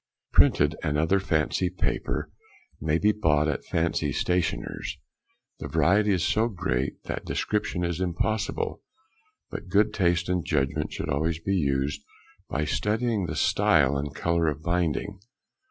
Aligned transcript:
Printed 0.33 0.75
and 0.81 0.97
other 0.97 1.19
Fancy 1.19 1.69
Paper 1.69 2.31
may 2.81 2.97
be 2.97 3.11
bought 3.11 3.47
at 3.47 3.63
fancy 3.63 4.11
stationers; 4.11 4.97
the 5.59 5.67
variety 5.67 6.11
is 6.11 6.25
so 6.25 6.47
great 6.47 7.03
that 7.03 7.23
description 7.23 7.83
is 7.83 7.99
impossible, 8.01 8.81
but 9.51 9.69
good 9.69 9.93
taste 9.93 10.27
and 10.27 10.43
judgment 10.43 10.91
should 10.91 11.09
always 11.09 11.37
be 11.39 11.53
used 11.53 12.01
by 12.49 12.65
studying 12.65 13.27
the 13.27 13.35
style 13.35 13.95
and 13.95 14.15
colour 14.15 14.47
of 14.47 14.63
binding. 14.63 15.19